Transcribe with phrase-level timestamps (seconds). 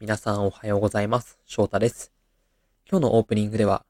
[0.00, 1.38] 皆さんおはようございます。
[1.44, 2.10] 翔太です。
[2.90, 3.84] 今日のオープニングでは、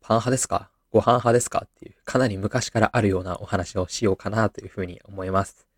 [0.00, 0.70] パン派ですか？
[0.90, 1.62] ご飯派ですか？
[1.66, 5.68] っていう、かなり昔からあるようなお話をしようかなというふうに思います。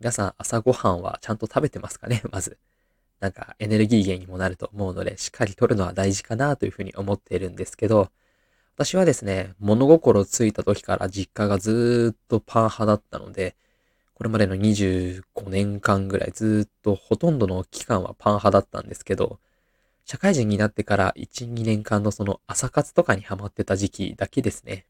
[0.00, 2.22] 皆さん朝ごはんはちゃんと食べてますかね？
[2.32, 2.56] まず。
[3.20, 8.08] なんかエネルギー源にもなると思うので、しっかりとるのは大事かなというふうに思っているんですけど、
[8.76, 13.54] 私はですね、物心ついた時から実家がずーっとパン派だったので、
[14.22, 19.40] これまでの25年間ぐらいずっとほとんどの期間はパン派だったんですけど、
[20.04, 24.86] 社会人になってから1、2年間のその朝活とかにハマってた時期だけですね。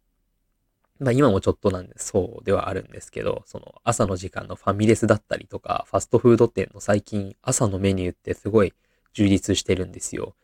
[0.98, 8.74] まあ今もちょっとなんでそうではあるんですけど、その朝の時間のファミレスだったりとか、ファストフード店の最近朝のメニューってすごい
[9.14, 10.34] 充実してるんですよ。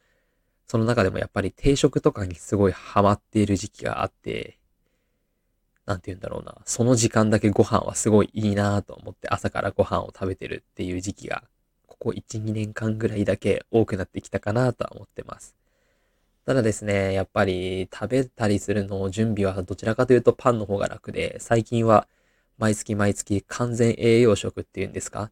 [0.67, 4.57] その中でもやっぱり定食とかにすごいハマっている時期があって、
[5.89, 6.55] なんて言うんだろうな。
[6.67, 11.45] その時間だけご飯はすごいいいなと思って朝からご飯を食べてるっていう時期が、
[11.87, 15.57] ここ1、2年間ぐらいだけ多くなってきたかなとは思ってます。
[16.45, 22.07] ただですね、やっぱり食べたりするの準備はどちらかというとパンの方が楽で、最近は
[22.59, 25.31] 毎月毎月完全栄養食っていうんですか？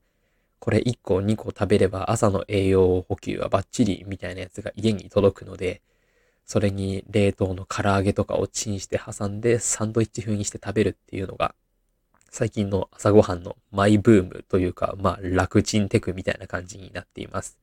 [0.59, 5.83] これ1個2個食べれば朝の栄養補給はバッチリみたいなやつが家に届くので、
[6.47, 11.55] それに冷凍の唐揚げとかをチンして挟んでサンドイッチ風にして食べるっていうのが
[12.31, 17.59] 最近の朝ごはんのマイブームというか、まあ楽チンテクみたいな感じになっています。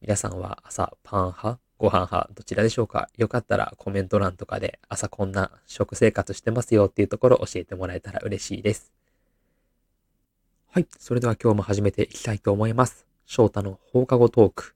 [0.00, 3.08] 皆さんは朝パン派ご飯派どちらでしょうか？
[3.16, 8.92] よかったらコメント欄とかで朝こんな食生活してますよっていうところを教えてもらえたら嬉しいです。
[10.70, 10.86] はい。
[10.98, 13.06] それでは今日も始めていきたいと思います。
[13.24, 14.74] 翔太の放課後トーク。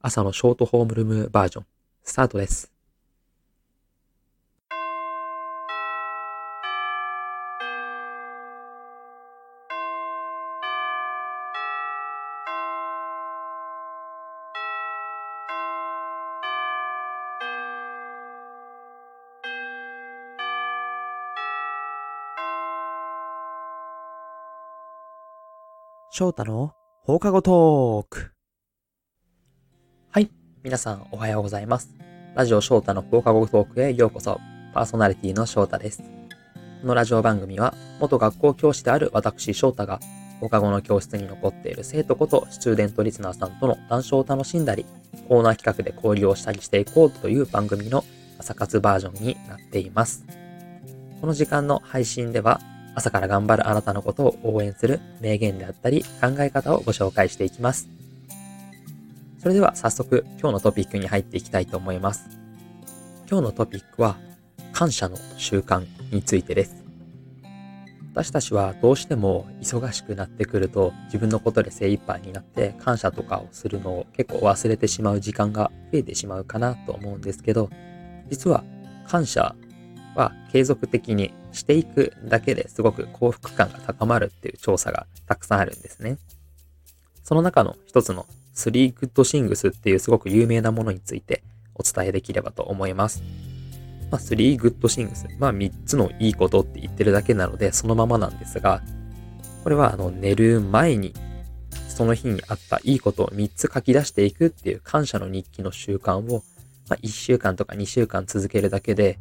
[0.00, 1.66] 朝のショートホームルームバージョン。
[2.02, 2.71] スタートです。
[26.14, 26.74] 翔太の
[27.04, 28.32] 放課後トーク。
[30.10, 30.30] はい。
[30.62, 31.88] 皆さんおはようございます。
[32.34, 34.38] ラジオ翔太の放課後トークへようこそ。
[34.74, 36.02] パーソナリティの翔太です。
[36.82, 40.00] このラジオ番組は、元学校教師である私翔太が、
[40.38, 44.84] 放課後の教室に残っている生徒ことスチューデントリスナーさんとの談笑を楽しんだり、
[45.30, 48.04] コーナー企画で交流をしたりしていこうという番組の
[48.38, 50.26] 朝活バージョンになっています。
[51.22, 52.60] この時間の配信では、
[52.94, 57.88] 朝から頑張るあなたのことを応援する名言であったり考え方をご紹介していきます。
[59.38, 62.28] それでは早速今日のトピックに入っていきたいと思います。
[63.28, 64.16] 今日のトピックは
[64.72, 66.82] 感謝の習慣についてです。
[68.12, 77.70] 私たちはどうしても忙しくなってくると自分のことで精一杯になって感謝とかをするのを結構忘れてしまう時間が増えてしまうかなと思うんですけど、
[78.28, 78.64] 実は
[79.08, 79.56] 感謝
[80.14, 86.18] は継続的にしていくだけですごく幸福感が高まるっていう調査がたくさんあるんですね。
[87.22, 91.42] その中の一つの3 Good Things っていうすごく有名なものについて
[91.74, 93.22] お伝えできればと思います。
[94.10, 95.26] まあ、3 Good Things。
[95.38, 98.82] まあ、3つのいいことって言ってるだけなのでそのままなんですが、
[99.62, 101.14] これはあの寝る前に
[101.88, 106.42] その日にあったいいことを3つ書き出していくっていう感謝の日記の習慣を、
[106.88, 109.18] まあ、1週間とか2週間続けるだけで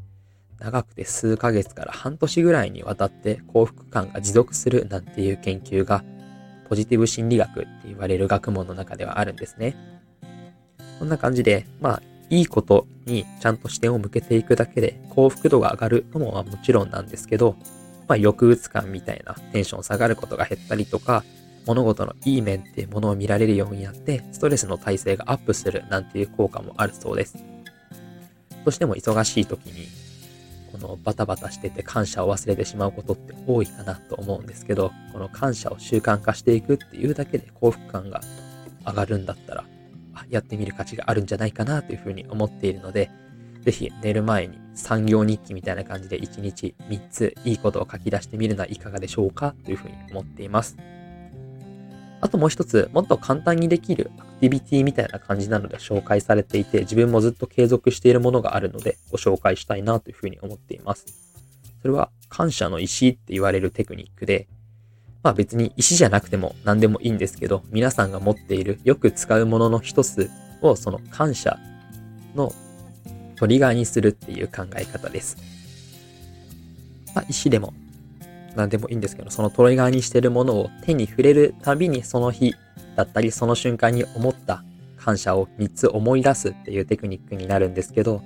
[0.61, 6.03] 長くて数ヶ月から半年ぐらいにわたって幸福感が持続するなんていう研究が
[6.69, 9.75] ポジティブ心理学って言われる学問の中ではあるんですね。
[10.99, 17.55] こんな感じで、まあ、いいことにちゃんと視点を向けていくだけで幸福度が上がるのももちろんなんですけど、
[18.07, 21.23] まあ、抑うつ感みたいなテンション下がることが減ったりとか、
[21.65, 27.35] 物事のいい面っていうものを見られるようになって、ストレスの耐性がアップするなんていう効果もあるそうです。
[27.37, 27.45] ど
[28.67, 29.87] うしても忙しい時に
[30.71, 38.21] このバタバタしてて感謝を忘れてしまうことって多いかなと思うんですけど、この感謝を習慣化していくっていうだけで幸福感が
[38.85, 39.65] 上がるんだったら、
[40.13, 43.09] あやってみる価値があるんじゃないかなというふうに思っているので、
[43.61, 50.77] ぜひ寝る前に産業日記みたいな感じで1日3ついいことを書き出してみるのはいかがでしょうかというふうに思っています。
[52.21, 61.05] あともう一つ、もっと簡単にできるアクティビティみたいな感じなので紹介されていて、自分もずっと継続しているものがあるので、ご紹介したいなというふうに思っています。
[61.81, 64.47] それは、感謝の石って言われるテクニックで、
[65.23, 70.29] まあ別に石じゃなくても何でもいいんですけど、皆さんが持っているよく使うものの一つ
[70.61, 71.59] をその感謝
[72.35, 72.53] の
[73.35, 75.37] トリガーにするっていう考え方です。
[77.15, 77.73] まあ石でも
[78.55, 82.55] 何でもいいんですけど、そのトリガーにしてるものを手に触れるたびにその日
[82.95, 84.63] だったりその瞬間に思った
[84.97, 88.21] 感謝を3つ思い出すっていうテクニックになるんですけど、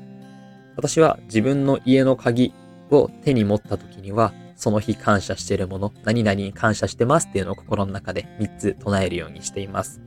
[0.76, 2.54] 私は自分の家の鍵
[2.92, 10.02] を手に持った時には、その日感謝してるもの、何々に感謝してますっていうのを心の中で3つ唱えるようにしています。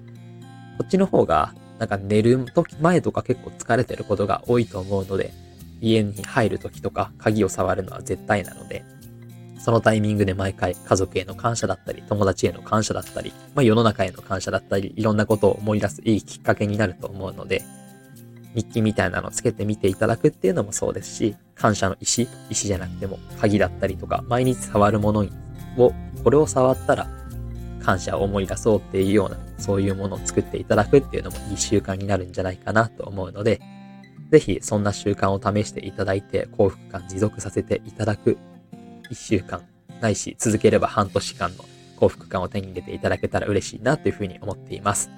[0.79, 5.33] こっちの方が、なんか寝る時前とか結構疲れてることが多いと思うので、
[5.81, 8.85] 家に入る時とか鍵を触るのは絶対なので、
[9.69, 17.63] そのタイミングで毎回家族への感謝だったり、友達への感謝だったり、まあ世の中への感謝だったり、いろんなことを思い出すいいきっかけになると思うので、
[18.55, 25.27] 日記みたいなのをつけてみていただくっていうのもそうですし、感謝の石、石じゃなくても鍵だったりとか、毎日触るもの
[25.77, 25.93] を、
[26.25, 27.07] これを触ったら
[27.83, 33.61] 感謝を思い出そうっていうような、そういうものを作っていただくっていうのもいい習慣になるんじゃないかなと思うので、
[34.31, 38.39] ぜひそんな習慣を試していただいて幸福感持続させていただく
[39.11, 39.67] 1週間
[40.01, 41.65] ないし続ければ半年間の
[41.97, 45.11] 幸福感を手に入れていただけたら嬉しいなというふうに思っています。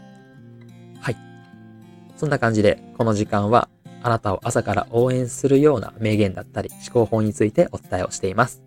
[1.00, 1.16] はい。
[2.16, 3.68] そんな感じでこの時間は
[4.02, 8.62] あなたを朝から応援するような名言だったり思考法についてお伝えをしています。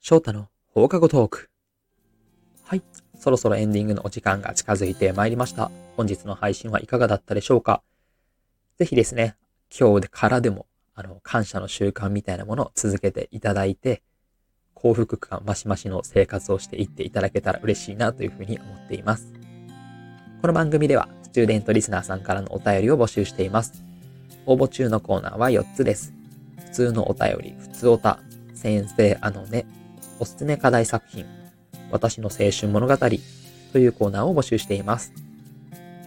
[0.00, 1.50] 翔太の放課後トーク。
[2.70, 2.82] はい。
[3.18, 5.72] そろそろエンディングのお時間が近づいてまいりました。
[5.96, 7.82] 本日の配信はいかがだったでしょうか？
[8.78, 9.34] ぜひですね、
[9.76, 14.04] 今日からでも、あの、感謝の習慣みたいなものを続けていただいて、
[14.74, 19.32] 幸福感マシマシの生活をしていっていただけたら嬉しいなというふうに思っています。
[20.40, 23.82] この番組では、スチューデントリスナーさんからのお便りを募集しています。
[24.46, 26.12] 応募中のコーナーは4つです。
[26.66, 28.20] 普通のお便り、普通おた、
[28.54, 29.66] 先生あのね、
[30.20, 31.26] おすすめ課題作品、
[31.90, 32.96] 私の青春物語
[33.72, 35.12] というコーナーを募集しています。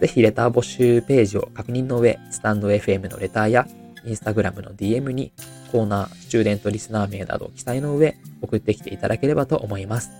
[0.00, 3.66] ぜひレター募集ページを確認の上、スタンド FM のレターや、
[4.04, 5.32] インスタグラムの DM に
[5.72, 10.10] コーナー、スチューデントリスナー名などを記載の上、送ってきていただければと思います。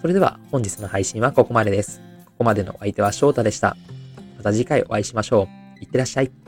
[0.00, 2.00] それでは本日の配信はここまでです。
[2.24, 3.76] ここまでのお相手は翔太でした。
[4.36, 5.48] また次回お会いしましょ
[5.78, 5.82] う。
[5.82, 6.45] いってらっしゃい。